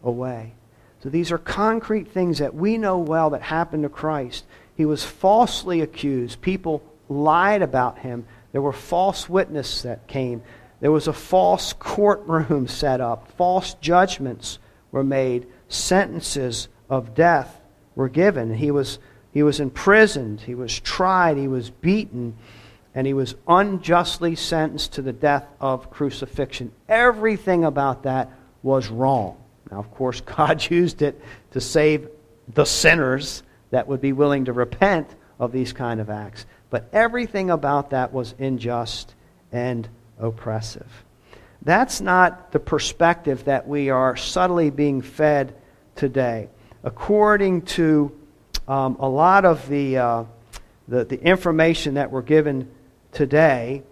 [0.03, 0.55] away.
[1.03, 4.45] So these are concrete things that we know well that happened to Christ.
[4.75, 6.41] He was falsely accused.
[6.41, 8.27] People lied about him.
[8.53, 10.43] There were false witnesses that came.
[10.81, 13.31] There was a false courtroom set up.
[13.33, 14.59] False judgments
[14.91, 15.47] were made.
[15.69, 17.61] Sentences of death
[17.95, 18.55] were given.
[18.55, 18.99] He was,
[19.33, 22.37] he was imprisoned, he was tried, he was beaten,
[22.95, 26.73] and he was unjustly sentenced to the death of crucifixion.
[26.89, 28.31] Everything about that
[28.63, 29.37] was wrong.
[29.71, 31.21] Now, of course, God used it
[31.53, 32.09] to save
[32.53, 36.47] the sinners that would be willing to repent of these kind of acts.
[36.71, 39.15] But everything about that was unjust
[39.51, 41.05] and oppressive.
[41.63, 45.55] That's not the perspective that we are subtly being fed
[45.97, 46.49] today
[46.85, 48.13] according to
[48.69, 50.25] um, a lot of the, uh,
[50.87, 52.71] the, the information that we're given
[53.11, 53.83] today,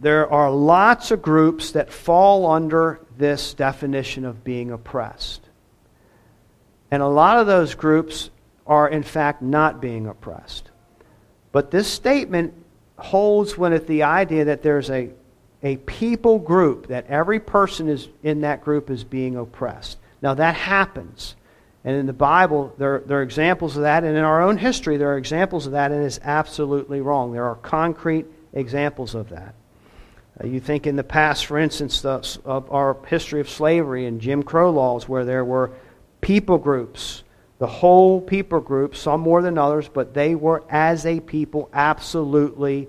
[0.00, 5.42] there are lots of groups that fall under this definition of being oppressed.
[6.90, 8.30] And a lot of those groups
[8.66, 10.70] are, in fact, not being oppressed.
[11.50, 12.54] But this statement
[12.96, 15.10] holds when it the idea that there's a,
[15.62, 19.98] a people group, that every person is in that group is being oppressed.
[20.20, 21.34] Now, that happens.
[21.84, 24.04] And in the Bible, there, there are examples of that.
[24.04, 27.32] And in our own history, there are examples of that, and it's absolutely wrong.
[27.32, 29.54] There are concrete examples of that.
[30.42, 34.20] Uh, you think in the past, for instance, the, of our history of slavery and
[34.20, 35.72] Jim Crow laws, where there were
[36.20, 37.24] people groups,
[37.58, 42.88] the whole people group, some more than others, but they were, as a people, absolutely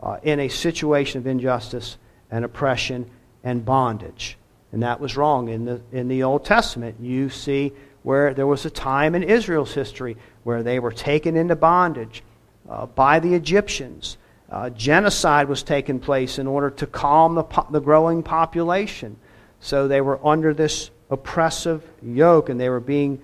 [0.00, 1.96] uh, in a situation of injustice
[2.30, 3.10] and oppression
[3.42, 4.36] and bondage.
[4.72, 5.48] And that was wrong.
[5.48, 7.72] In the, in the Old Testament, you see
[8.06, 12.22] where there was a time in Israel's history where they were taken into bondage
[12.70, 14.16] uh, by the Egyptians.
[14.48, 19.16] Uh, genocide was taking place in order to calm the, po- the growing population.
[19.58, 23.20] So they were under this oppressive yoke and they were being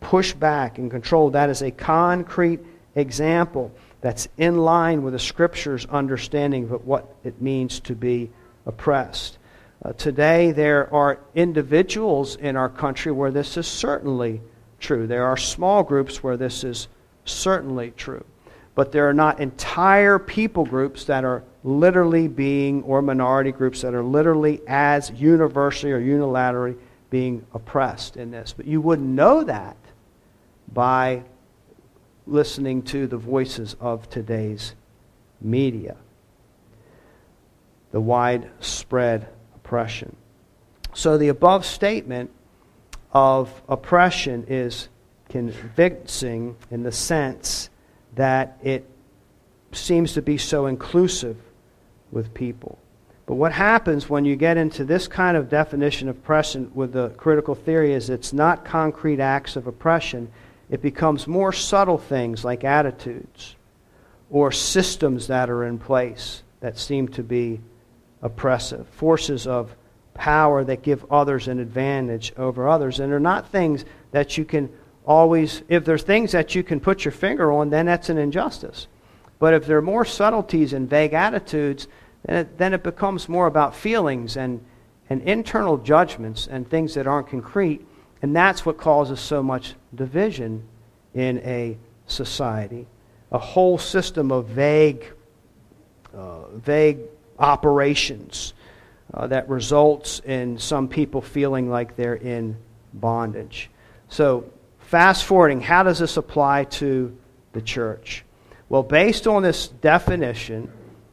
[0.00, 1.32] pushed back and controlled.
[1.32, 2.60] That is a concrete
[2.94, 3.72] example
[4.02, 8.28] that's in line with the Scripture's understanding of what it means to be
[8.66, 9.38] oppressed.
[9.84, 14.40] Uh, today, there are individuals in our country where this is certainly
[14.80, 15.06] true.
[15.06, 16.88] There are small groups where this is
[17.24, 18.24] certainly true.
[18.76, 23.94] but there are not entire people groups that are literally being, or minority groups that
[23.94, 26.76] are literally as universally or unilaterally
[27.08, 28.52] being oppressed in this.
[28.54, 29.76] But you wouldn't know that
[30.72, 31.22] by
[32.26, 34.74] listening to the voices of today's
[35.40, 35.96] media,
[37.92, 39.26] the widespread
[39.66, 40.14] oppression.
[40.94, 42.30] So the above statement
[43.12, 44.88] of oppression is
[45.28, 47.68] convincing in the sense
[48.14, 48.88] that it
[49.72, 51.36] seems to be so inclusive
[52.12, 52.78] with people.
[53.26, 57.08] But what happens when you get into this kind of definition of oppression with the
[57.16, 60.30] critical theory is it's not concrete acts of oppression.
[60.70, 63.56] It becomes more subtle things like attitudes
[64.30, 67.60] or systems that are in place that seem to be
[68.22, 69.74] oppressive, forces of
[70.14, 73.00] power that give others an advantage over others.
[73.00, 74.70] And they're not things that you can
[75.04, 78.88] always, if there's things that you can put your finger on, then that's an injustice.
[79.38, 81.86] But if there are more subtleties and vague attitudes,
[82.24, 84.64] then it, then it becomes more about feelings and,
[85.10, 87.86] and internal judgments and things that aren't concrete.
[88.22, 90.66] And that's what causes so much division
[91.14, 92.86] in a society.
[93.30, 95.12] A whole system of vague,
[96.16, 96.98] uh, vague
[97.38, 98.54] operations
[99.14, 102.56] uh, that results in some people feeling like they're in
[102.92, 103.70] bondage.
[104.08, 107.16] So, fast forwarding, how does this apply to
[107.52, 108.24] the church?
[108.68, 110.70] Well, based on this definition,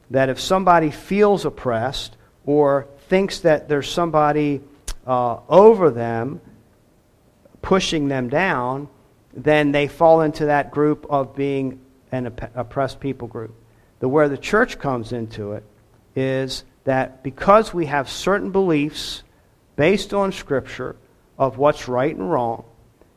[0.09, 4.61] that if somebody feels oppressed or thinks that there's somebody
[5.05, 6.41] uh, over them
[7.61, 8.87] pushing them down,
[9.33, 11.79] then they fall into that group of being
[12.11, 13.55] an oppressed people group.
[13.99, 15.63] The where the church comes into it
[16.15, 19.23] is that because we have certain beliefs
[19.75, 20.95] based on Scripture
[21.37, 22.63] of what's right and wrong,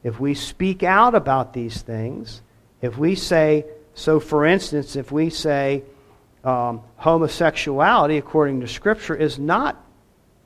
[0.03, 2.41] if we speak out about these things,
[2.81, 5.83] if we say, so for instance, if we say
[6.45, 9.83] um, homosexuality, according to Scripture, is not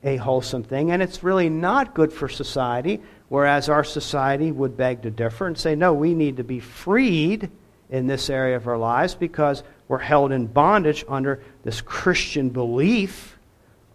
[0.03, 2.99] a wholesome thing, and it's really not good for society,
[3.29, 7.49] whereas our society would beg to differ and say, no, we need to be freed
[7.91, 13.37] in this area of our lives because we're held in bondage under this Christian belief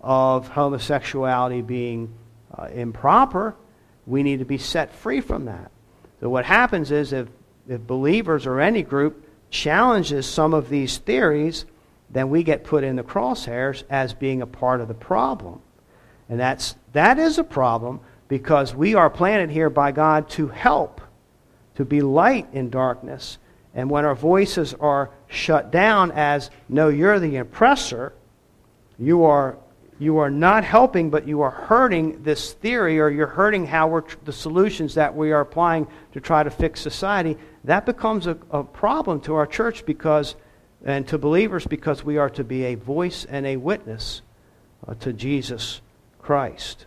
[0.02, 2.12] of homosexuality being
[2.54, 3.56] uh, improper.
[4.06, 5.70] We need to be set free from that.
[6.20, 7.28] So, what happens is if,
[7.66, 11.64] if believers or any group challenges some of these theories,
[12.10, 15.62] then we get put in the crosshairs as being a part of the problem.
[16.28, 21.00] And that's, that is a problem because we are planted here by God to help,
[21.76, 23.38] to be light in darkness,
[23.76, 28.12] and when our voices are shut down as, no, you're the oppressor,
[28.98, 29.58] you are,
[29.98, 34.04] you are not helping, but you are hurting this theory, or you're hurting how we're,
[34.24, 38.64] the solutions that we are applying to try to fix society, that becomes a, a
[38.64, 40.34] problem to our church because,
[40.84, 44.22] and to believers because we are to be a voice and a witness
[44.86, 45.80] uh, to Jesus
[46.20, 46.86] Christ.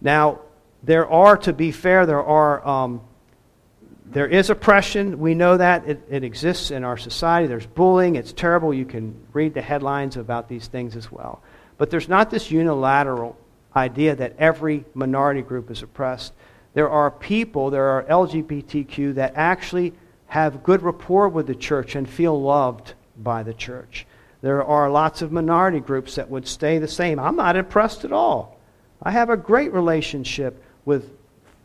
[0.00, 0.40] Now,
[0.82, 2.66] there are, to be fair, there are.
[2.66, 3.00] Um,
[4.14, 5.18] there is oppression.
[5.18, 5.88] We know that.
[5.88, 7.48] It, it, exists in our society.
[7.48, 8.14] There's bullying.
[8.14, 8.72] It's terrible.
[8.72, 11.42] You can read the headlines about these things as well.
[11.78, 13.36] But there's not this unilateral
[13.74, 16.32] idea that every minority group is oppressed.
[16.74, 19.92] There are people, there are LGBTQ that actually
[20.26, 24.06] have good rapport with the church and feel loved by the church.
[24.42, 27.18] There are lots of minority groups that would stay the same.
[27.18, 28.60] I'm not oppressed at all.
[29.02, 31.10] I have a great relationship with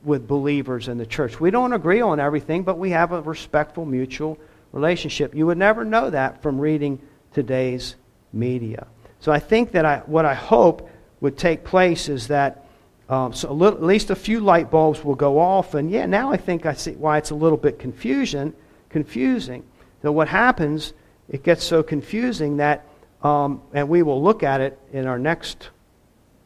[0.04, 1.40] with believers in the church.
[1.40, 4.38] We don't agree on everything, but we have a respectful mutual
[4.72, 5.36] relationship.
[5.36, 7.02] You would never know that from reading
[7.34, 7.96] today's
[8.32, 8.88] media.
[9.20, 10.90] So I think that I, what I hope
[11.22, 12.66] would take place is that
[13.10, 16.32] um, so little, at least a few light bulbs will go off, and yeah, now
[16.32, 18.54] I think I see why it's a little bit confusion,
[18.90, 19.64] confusing.
[20.04, 20.94] So what happens?
[21.28, 22.86] It gets so confusing that,
[23.24, 25.70] um, and we will look at it in our next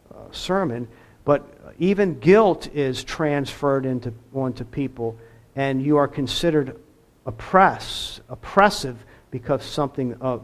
[0.10, 0.88] uh, sermon.
[1.26, 1.46] But
[1.80, 5.18] even guilt is transferred into, onto people,
[5.56, 6.80] and you are considered
[7.26, 8.98] oppress, oppressive
[9.32, 10.44] because something of,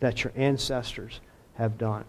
[0.00, 1.20] that your ancestors
[1.54, 2.04] have done.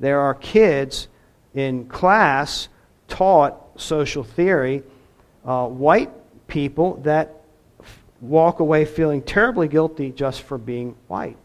[0.00, 1.08] There are kids
[1.54, 2.68] in class
[3.08, 4.82] taught social theory,
[5.44, 6.10] uh, white
[6.46, 7.42] people that
[7.80, 11.38] f- walk away feeling terribly guilty just for being white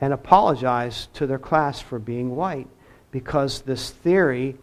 [0.00, 2.68] and apologize to their class for being white
[3.10, 4.56] because this theory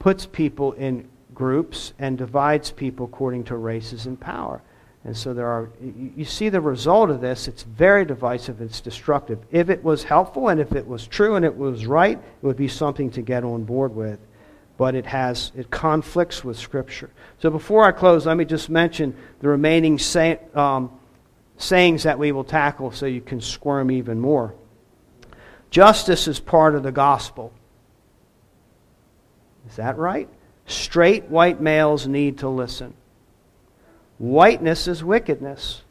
[0.00, 4.60] puts people in groups and divides people according to races and power.
[5.04, 7.48] And so there are, you see the result of this.
[7.48, 8.60] It's very divisive.
[8.60, 9.38] It's destructive.
[9.50, 12.56] If it was helpful and if it was true and it was right, it would
[12.56, 14.18] be something to get on board with.
[14.76, 17.10] But it has, it conflicts with Scripture.
[17.38, 20.90] So before I close, let me just mention the remaining sa- um,
[21.56, 24.54] sayings that we will tackle so you can squirm even more.
[25.70, 27.52] Justice is part of the gospel.
[29.70, 30.28] Is that right?
[30.66, 32.94] Straight white males need to listen.
[34.18, 35.82] Whiteness is wickedness.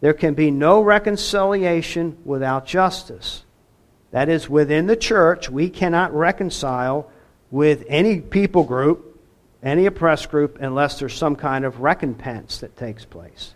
[0.00, 3.44] There can be no reconciliation without justice.
[4.10, 7.10] That is, within the church, we cannot reconcile
[7.50, 9.20] with any people group,
[9.62, 13.54] any oppressed group, unless there's some kind of recompense that takes place.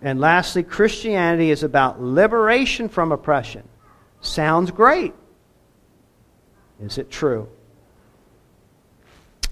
[0.00, 3.62] And lastly, Christianity is about liberation from oppression.
[4.20, 5.14] Sounds great.
[6.80, 7.48] Is it true?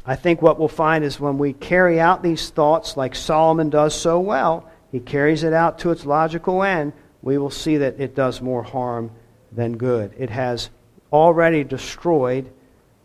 [0.05, 3.95] I think what we'll find is when we carry out these thoughts like Solomon does
[3.95, 6.93] so well, he carries it out to its logical end,
[7.23, 9.11] we will see that it does more harm
[9.53, 10.15] than good.
[10.19, 10.71] It has
[11.13, 12.51] already destroyed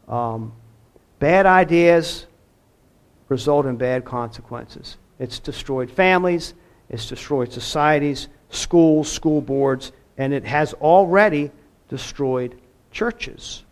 [0.07, 0.53] um,
[1.19, 2.27] bad ideas
[3.27, 4.97] result in bad consequences.
[5.19, 6.53] It's destroyed families,
[6.89, 11.51] it's destroyed societies, schools, school boards, and it has already
[11.89, 12.59] destroyed
[12.91, 13.63] churches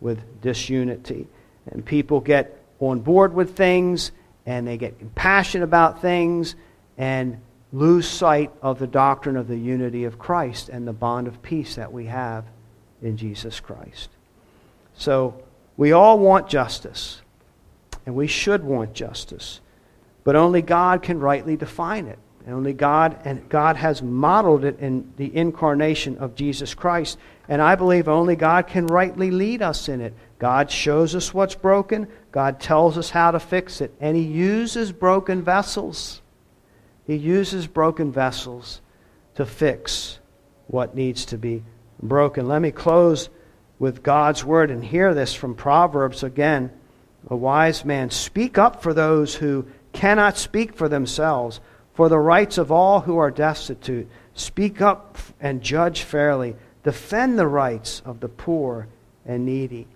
[0.00, 1.28] with disunity
[1.66, 4.12] and people get on board with things
[4.46, 6.54] and they get passionate about things
[6.96, 7.40] and
[7.72, 11.76] lose sight of the doctrine of the unity of Christ and the bond of peace
[11.76, 12.44] that we have
[13.02, 14.10] in Jesus Christ.
[14.94, 15.42] So
[15.76, 17.22] we all want justice,
[18.04, 19.60] and we should want justice,
[20.24, 22.18] but only God can rightly define it.
[22.46, 27.18] And only God and God has modeled it in the incarnation of Jesus Christ.
[27.48, 30.14] And I believe only God can rightly lead us in it.
[30.40, 34.90] God shows us what's broken, God tells us how to fix it, and He uses
[34.90, 36.22] broken vessels.
[37.06, 38.80] He uses broken vessels
[39.34, 40.18] to fix
[40.66, 41.62] what needs to be
[42.02, 42.48] broken.
[42.48, 43.28] Let me close
[43.78, 46.70] with God's word and hear this from Proverbs again.
[47.28, 51.60] A wise man, speak up for those who cannot speak for themselves,
[51.92, 54.08] for the rights of all who are destitute.
[54.32, 56.56] Speak up and judge fairly.
[56.82, 58.88] Defend the rights of the poor
[59.26, 59.86] and needy.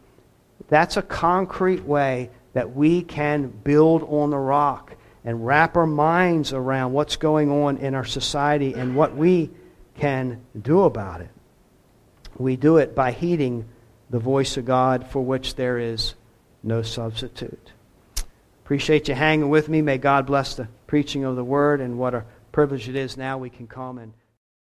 [0.69, 6.53] That's a concrete way that we can build on the rock and wrap our minds
[6.53, 9.51] around what's going on in our society and what we
[9.97, 11.31] can do about it.
[12.37, 13.67] We do it by heeding
[14.11, 16.15] the voice of God for which there is
[16.63, 17.73] no substitute.
[18.65, 19.83] Appreciate you hanging with me.
[19.83, 23.39] May God bless the preaching of the word and what a privilege it is now
[23.39, 24.13] we can come and